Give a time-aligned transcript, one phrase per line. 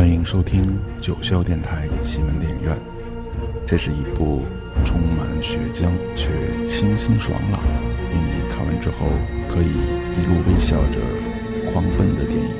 [0.00, 2.74] 欢迎收听九霄电台西门电影院。
[3.66, 4.46] 这是一部
[4.82, 6.30] 充满血浆却
[6.66, 7.62] 清新爽朗，
[8.10, 9.08] 令你看完之后
[9.46, 10.98] 可以一路微笑着
[11.70, 12.50] 狂奔的电影。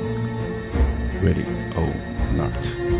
[1.23, 1.89] Ready or
[2.37, 2.90] not？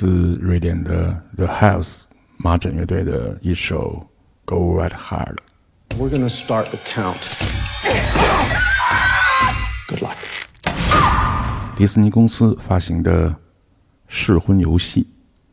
[0.00, 2.04] 自瑞典的 The House
[2.38, 4.08] 麻疹乐队的一首
[4.46, 5.36] 《Go Right Hard》。
[5.98, 7.18] We're gonna start the count.
[9.88, 10.16] Good luck.
[11.76, 13.36] 迪士尼公司发行的
[14.08, 15.06] 试婚游戏，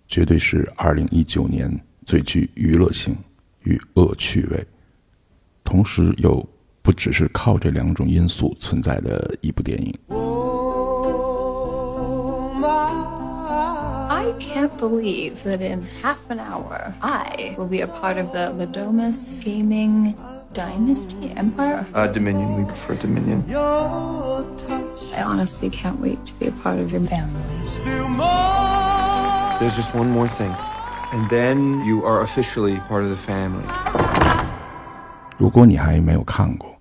[0.07, 3.17] 绝对是2019年最具娱乐性
[3.63, 4.65] 与恶趣味，
[5.65, 6.41] 同时又
[6.81, 9.93] 不只是靠这两种因素存在的一部电影。
[14.38, 20.14] can't believe that in half an hour, I will be a part of the Ladomus Gaming
[20.52, 21.86] Dynasty Empire.
[21.94, 22.56] Uh, Dominion.
[22.56, 23.42] We prefer Dominion.
[25.14, 27.42] I honestly can't wait to be a part of your family.
[29.60, 30.52] There's just one more thing.
[31.12, 33.64] And then you are officially part of the family.
[35.38, 36.78] 如果你还没有看过，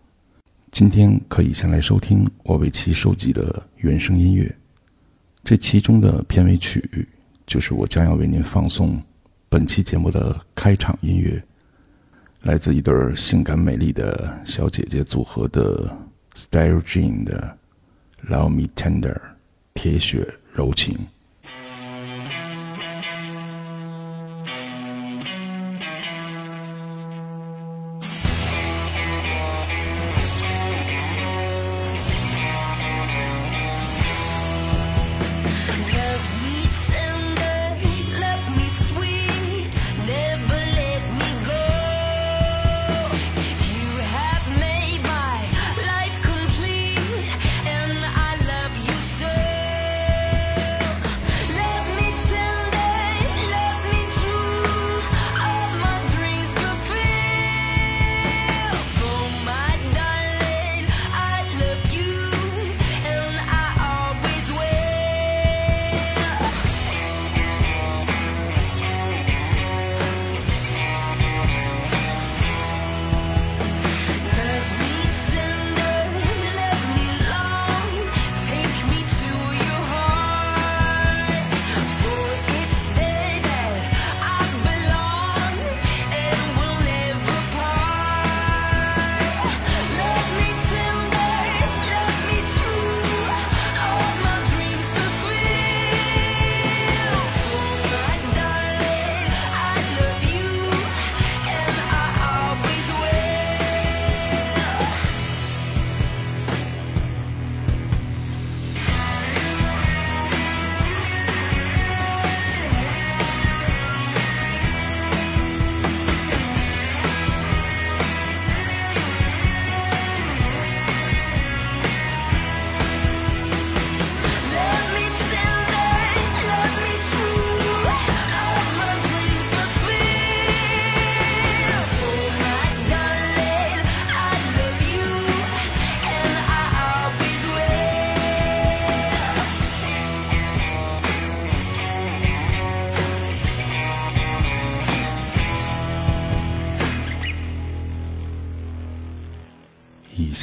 [0.72, 4.56] 今天可以先来收听我为其收集的原声音乐。
[5.44, 7.08] 这其中的片尾曲，
[7.47, 9.01] 就是我将要为您放送
[9.49, 11.43] 本期节目的开场音乐，
[12.43, 15.97] 来自一对性感美丽的小姐姐组合的
[16.35, 17.57] Style Jean 的
[18.29, 19.15] 《Love Me Tender》，
[19.75, 20.99] 铁血柔情。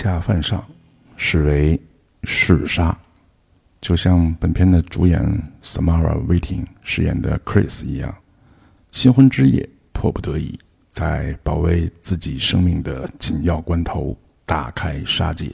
[0.04, 0.62] 下犯上，
[1.16, 1.80] 视为
[2.24, 2.94] 弑杀，
[3.80, 5.22] 就像本片的主演
[5.64, 8.14] Samara Weaving 饰演的 Chris 一样，
[8.92, 10.60] 新婚之夜，迫不得已，
[10.92, 14.14] 在保卫自己生命的紧要关头
[14.46, 15.50] 大开杀戒。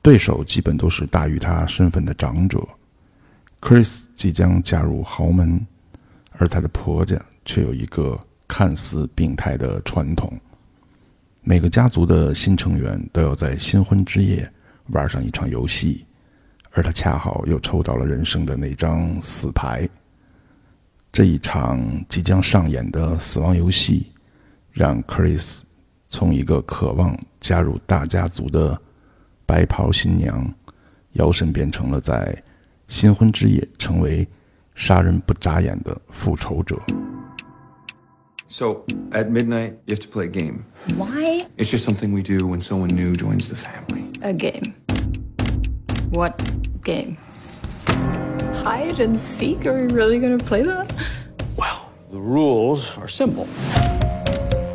[0.00, 2.66] 对手基本都是大于他身份的长者。
[3.60, 5.66] Chris 即将嫁入豪门，
[6.38, 8.18] 而她的婆家却有一个
[8.48, 10.32] 看似病态的传统。
[11.46, 14.50] 每个家族的新成员都要在新婚之夜
[14.86, 16.06] 玩上一场游戏，
[16.70, 19.86] 而他恰好又抽到了人生的那张死牌。
[21.12, 24.10] 这一场即将上演的死亡游戏，
[24.72, 25.60] 让 Chris
[26.08, 28.80] 从一个渴望加入大家族的
[29.44, 30.50] 白袍新娘，
[31.12, 32.34] 摇身变成了在
[32.88, 34.26] 新婚之夜成为
[34.74, 36.80] 杀人不眨眼的复仇者。
[38.54, 40.64] So, at midnight, you have to play a game.
[40.94, 44.08] Why It's just something we do when someone new joins the family.
[44.22, 44.76] a game?
[46.10, 46.38] What
[46.84, 47.16] game?
[48.62, 49.66] Hide and seek?
[49.66, 50.92] Are we really gonna play that?
[51.56, 53.48] Well, the rules are simple.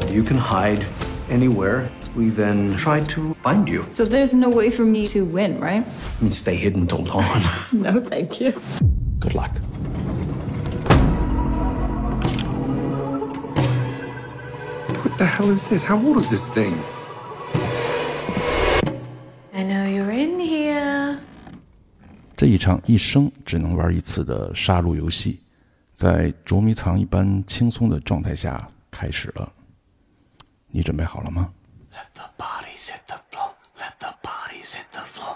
[0.10, 0.86] You can hide
[1.30, 1.90] anywhere.
[2.18, 3.86] We then try to find you.
[3.94, 5.86] So there's no way for me to win, right?
[5.88, 7.44] I mean, stay hidden till dawn.
[7.72, 8.52] No, thank you.
[9.20, 9.56] Good luck.
[15.20, 15.84] The hell is this?
[15.86, 16.82] How old is this thing?
[19.54, 21.20] I know you're in here.
[22.38, 25.42] 这一场一生只能玩一次的杀戮游戏，
[25.94, 29.52] 在捉迷藏一般轻松的状态下开始了。
[30.68, 31.50] 你准备好了吗
[31.92, 33.52] ？Let the bodies hit the floor.
[33.78, 35.36] Let the bodies hit the floor.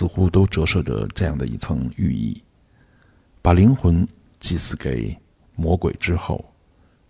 [0.00, 2.42] 似乎都折射着这样的一层寓意：
[3.42, 5.14] 把灵魂祭祀给
[5.54, 6.42] 魔鬼之后，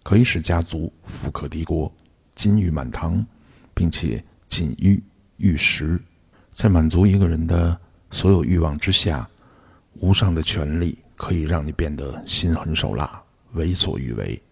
[0.02, 1.92] 可以使家族富可敌国、
[2.34, 3.24] 金玉满堂，
[3.74, 5.00] 并且锦衣
[5.36, 6.00] 玉食，
[6.52, 7.78] 在满足一个人的
[8.10, 9.30] 所有欲望之下，
[10.00, 14.42] 无上的权力可以让你变得心狠手辣、为所欲为。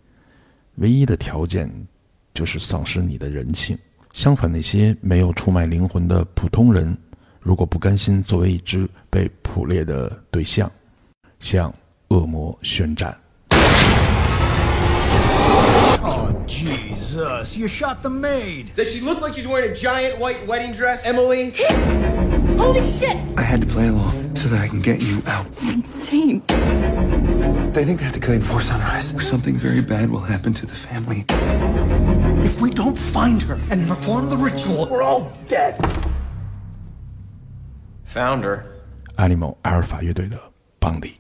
[0.77, 1.69] 唯一的条件
[2.33, 3.77] 就是丧失你的人性。
[4.13, 6.97] 相反，那些没有出卖灵魂的普通人，
[7.41, 10.71] 如果不甘心作为一只被捕猎的对象，
[11.41, 11.73] 向
[12.09, 13.17] 恶魔宣战。
[16.01, 17.57] Oh, Jesus.
[17.57, 18.75] You shot the maid.
[18.77, 21.53] Does she look like she's wearing a giant white wedding dress, Emily?
[22.57, 23.17] Holy shit!
[23.37, 25.47] I had to play along so that I can get you out.
[25.47, 26.43] It's insane.
[27.73, 30.55] They think they have to kill you before sunrise, or something very bad will happen
[30.55, 31.25] to the family.
[32.45, 35.79] If we don't find her and perform the ritual, we're all dead.
[38.14, 38.64] Found her.
[39.18, 40.40] Animal 阿尔法乐队的
[40.80, 41.20] 邦迪。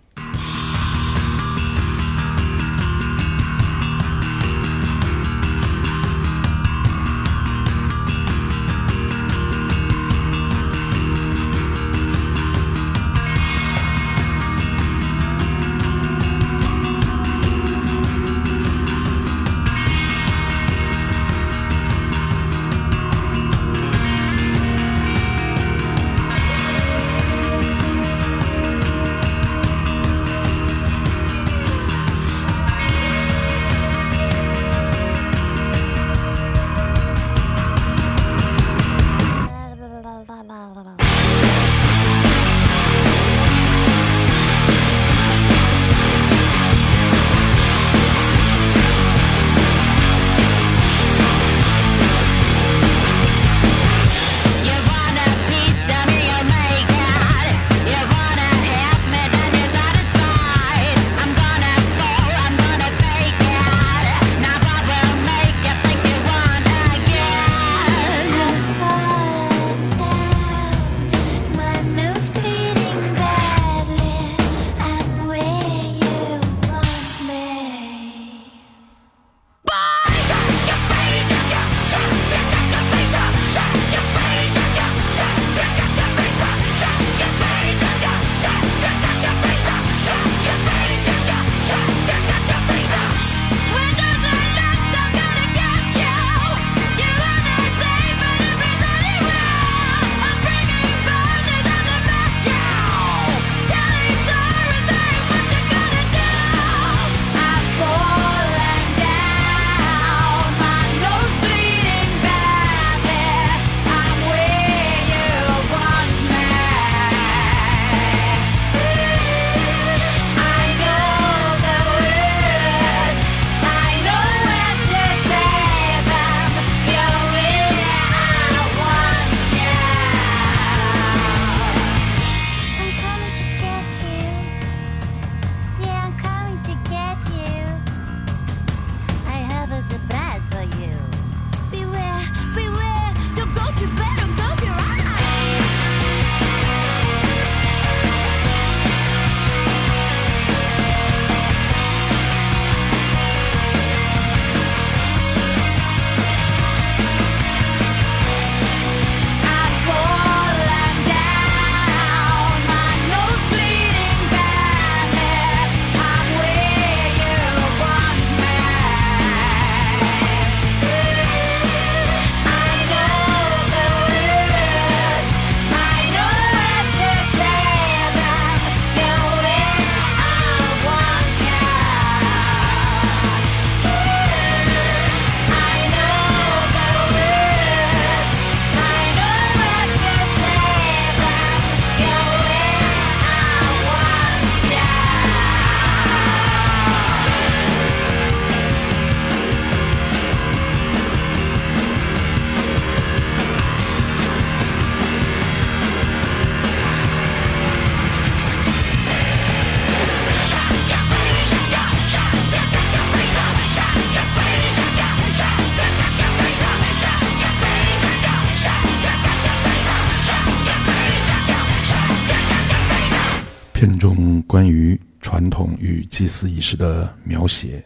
[224.48, 227.84] 关于传统与祭祀仪式的描写，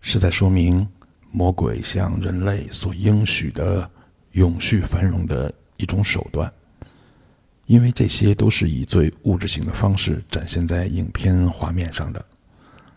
[0.00, 0.88] 是在说明
[1.30, 3.88] 魔鬼向人类所应许的
[4.32, 6.50] 永续繁荣的一种手段。
[7.66, 12.24] 因为这些都是以最物质性的方式展现在影片画面上的，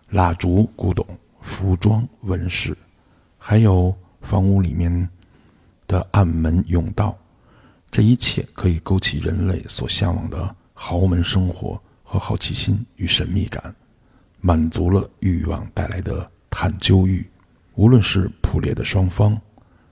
[0.09, 1.05] 蜡烛、古董、
[1.41, 2.75] 服装、纹饰，
[3.37, 5.09] 还有房屋里面
[5.85, 7.17] 的暗门、甬道，
[7.91, 13.75] 这一切可以勾起人类所向往的豪门生活和好奇心与神秘感，
[14.39, 17.27] 满足了欲望带来的探究欲。
[17.73, 19.37] 无论是捕猎的双方，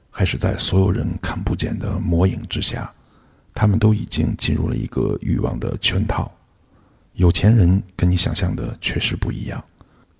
[0.09, 2.89] 还是在所有人看不见的魔影之下。
[3.55, 6.31] 他们都已经进入了一个欲望的圈套。
[7.13, 9.63] 有钱人跟你想象的确实不一样，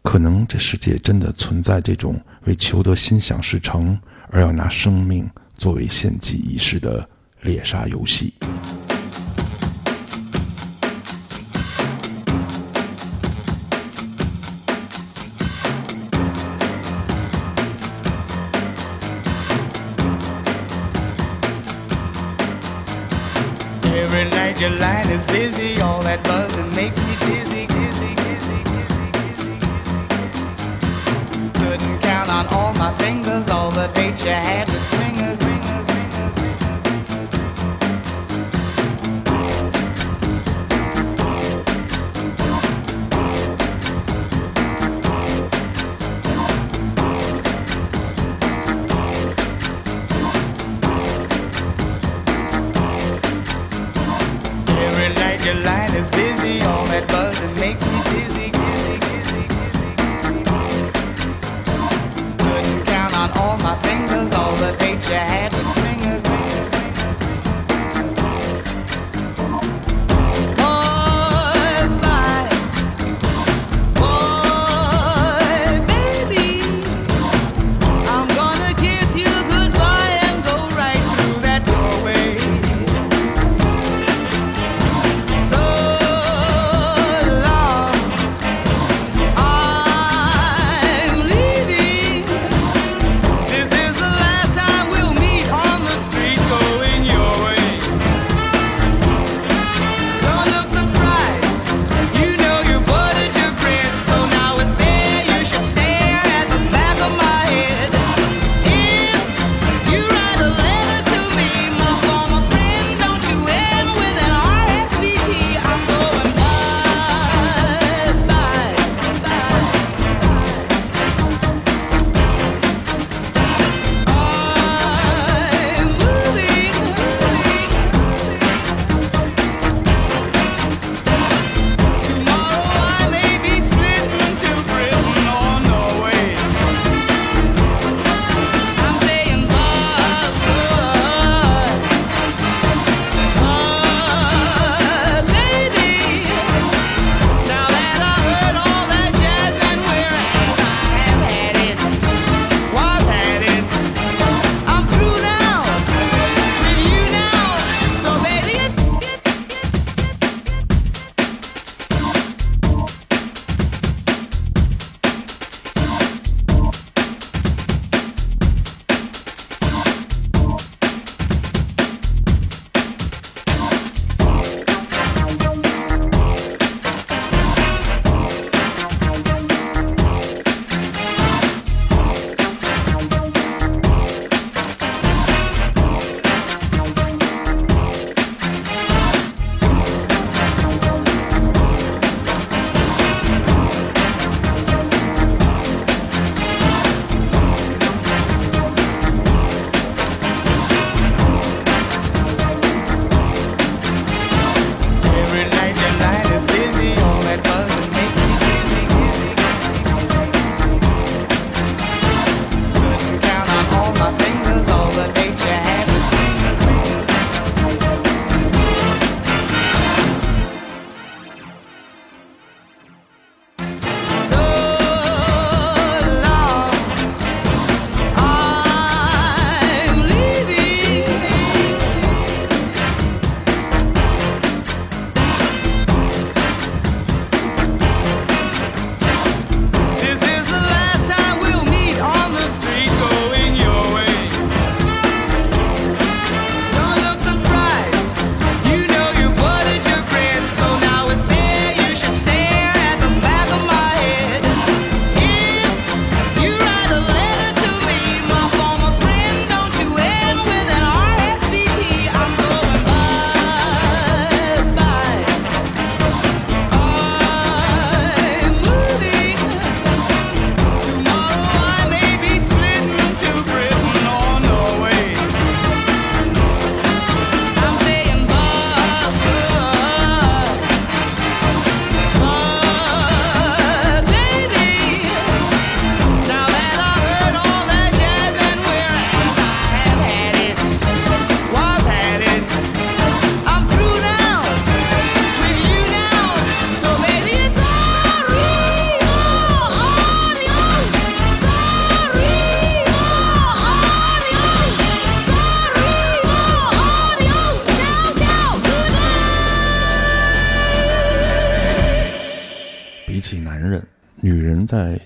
[0.04, 5.28] 可能这世界真的存在这种为求得心想事成而要拿生命
[5.58, 7.08] 作为献祭仪式的
[7.42, 8.34] 猎杀游戏。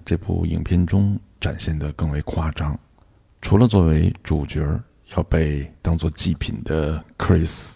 [0.08, 2.80] 这部影片中展现的更为夸张。
[3.42, 4.66] 除了作为主角
[5.18, 7.76] 要被当作祭品的 Chris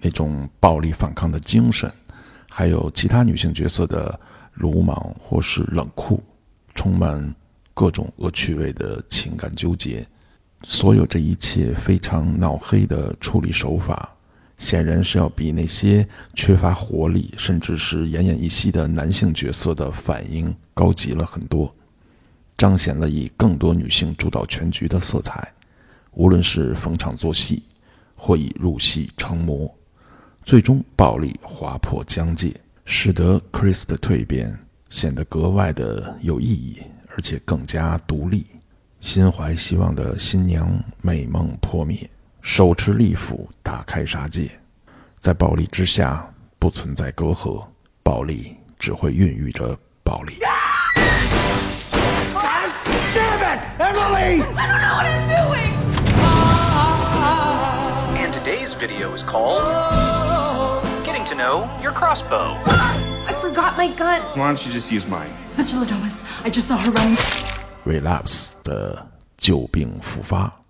[0.00, 1.88] 那种暴力反抗的精神，
[2.50, 4.18] 还有其他女性角色的
[4.54, 6.20] 鲁莽或是冷酷，
[6.74, 7.32] 充满
[7.72, 10.04] 各种恶趣味的情感纠结。
[10.64, 14.13] 所有这一切非常脑黑的处理手法，
[14.64, 21.70] 显然是要比那些缺乏活力甚至是奄奄一息的男性角色的反应高级了很多。
[22.56, 25.46] 彰显了以更多女性主导全局的色彩，
[26.12, 27.62] 无论是逢场作戏，
[28.16, 29.70] 或以入戏成魔，
[30.46, 32.50] 最终暴力划破疆界，
[32.86, 38.46] 使得 Chris 的蜕变显得格外的有意义，而且更加独立。
[38.98, 42.08] 心怀希望的新娘美梦破灭，
[42.44, 44.50] 手持利斧打开杀戒，
[45.18, 46.24] 在暴力之下
[46.58, 47.66] 不存在隔阂，
[48.02, 50.38] 暴力只会孕育着暴力。
[53.78, 54.42] Emily!
[54.42, 55.72] I don't know what I'm doing!
[58.16, 59.64] And today's video is called
[61.04, 62.56] Getting to Know Your Crossbow.
[62.66, 64.20] I forgot my gun.
[64.36, 65.30] Why don't you just use mine?
[65.56, 65.82] Mr.
[65.82, 67.18] Ladomas, I just saw her running.
[67.84, 69.06] relapse 的
[69.38, 70.63] 旧病复发。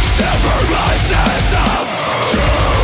[0.00, 1.86] Severed my sense of
[2.30, 2.75] truth.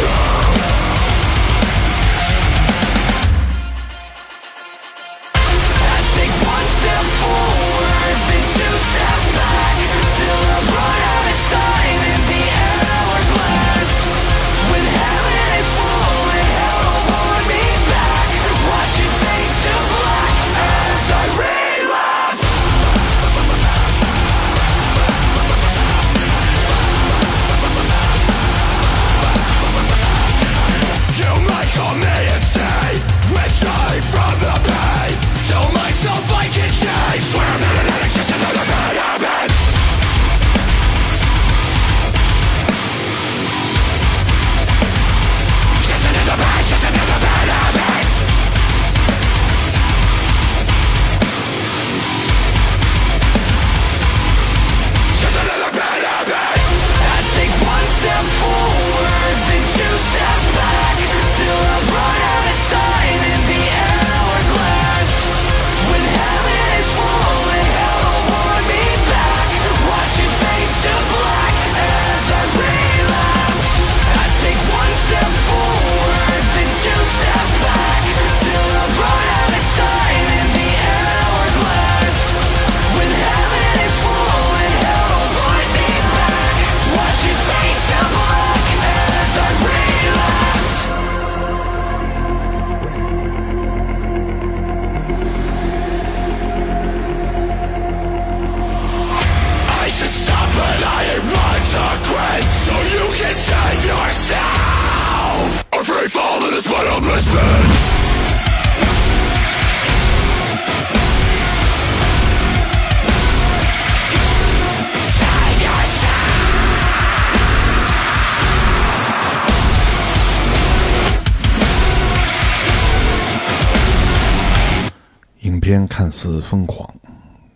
[126.22, 126.88] 似疯狂，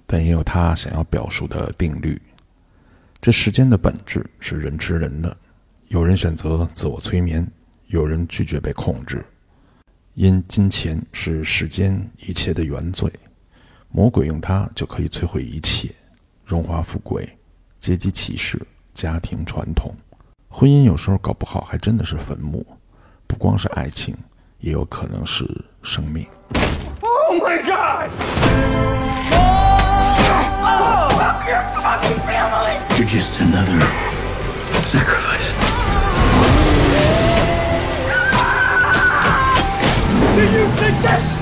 [0.08, 2.20] 但也有他想要表述的定律。
[3.20, 5.36] 这时间的本质是人吃人的，
[5.86, 7.46] 有人选择自我催眠，
[7.86, 9.24] 有人拒绝被控制。
[10.14, 13.08] 因金钱是世间一切的原罪，
[13.88, 15.94] 魔鬼用它就可以摧毁一切，
[16.44, 17.38] 荣华富贵、
[17.78, 18.60] 阶级歧视、
[18.94, 19.94] 家庭传统，
[20.48, 22.66] 婚姻有时候搞不好还真的是坟墓。
[23.28, 24.16] 不光是爱情，
[24.58, 25.48] 也有可能是
[25.84, 26.26] 生命。
[27.35, 28.09] Oh my god!
[31.47, 32.75] Your fucking family!
[32.97, 33.79] You're just another
[34.87, 35.51] sacrifice.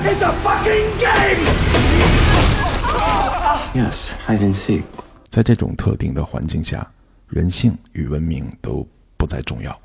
[0.02, 1.40] It's a fucking game!
[3.74, 4.82] Yes, hide and seek.
[5.28, 6.84] 在这种特定的环境下，
[7.28, 8.84] 人性与文明都
[9.16, 9.78] 不再重要。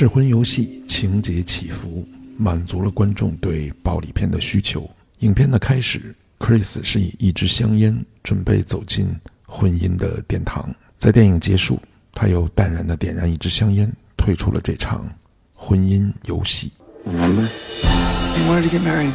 [0.00, 4.88] 试婚游戏情节起伏，满足了观众对暴力片的需求。
[5.18, 11.78] 影片的开始，Chris 是以一支香烟准备走进婚姻的殿堂，在电影结束，
[12.14, 15.06] 他又淡然地点燃一支香烟，退出了这场
[15.52, 16.72] 婚姻游戏。
[17.04, 17.42] Remember?
[17.42, 19.12] You wanted to get married.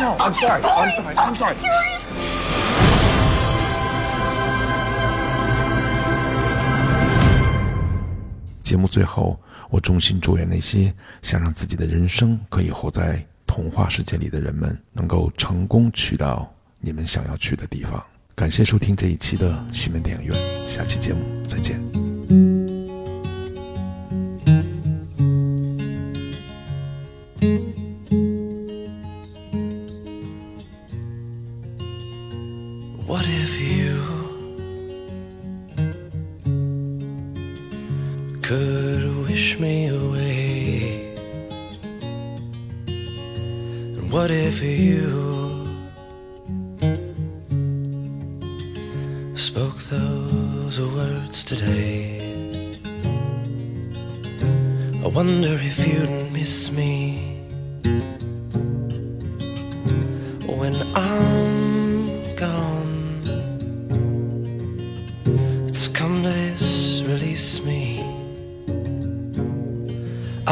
[0.00, 0.62] No, I'm sorry.
[0.62, 1.14] I'm sorry.
[1.14, 1.54] I'm sorry.
[8.72, 16.50] 节目最后，我衷心祝愿那些想让自己的人生可以活在童话世界里的人们，能够成功去到
[16.80, 18.02] 你们想要去的地方。
[18.34, 22.01] 感谢收听这一期的西门电影院，下期节目再见。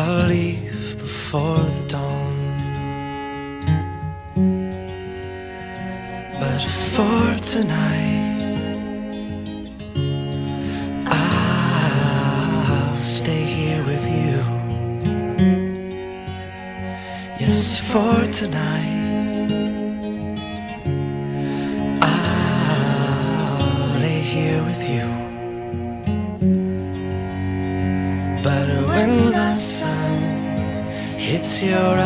[0.02, 2.36] I'll leave before the dawn.
[6.40, 6.62] But
[6.94, 8.56] for tonight,
[11.06, 14.36] I'll stay here with you.
[17.38, 18.99] Yes, for tonight.
[31.62, 31.99] Your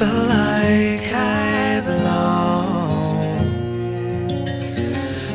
[0.00, 3.36] felt like I belong?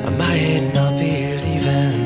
[0.08, 1.14] I might not be
[1.44, 2.02] leaving.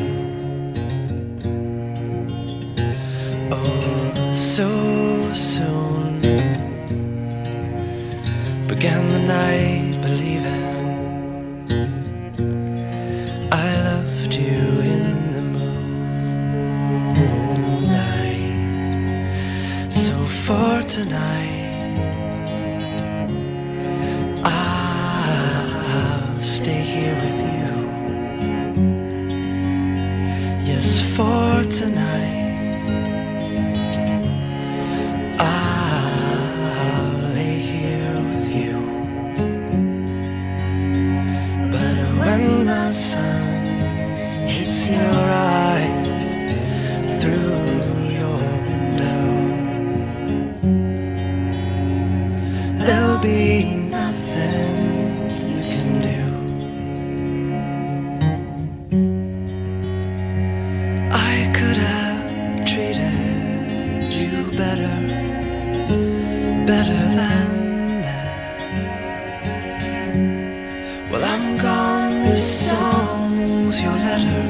[3.49, 4.69] Oh, so
[5.33, 6.19] soon
[8.67, 9.78] began the night
[66.69, 68.29] better than that.
[71.09, 74.43] Well, I'm gone, this song's your letter.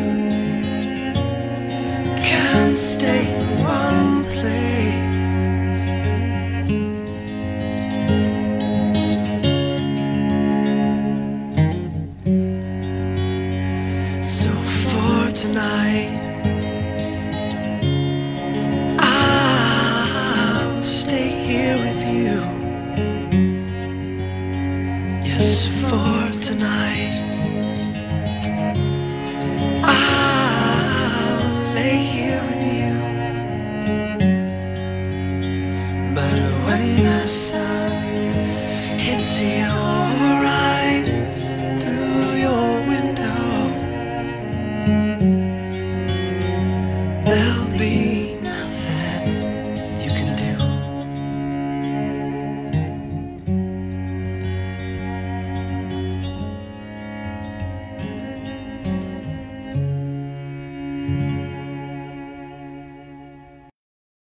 [2.32, 3.39] Can't stay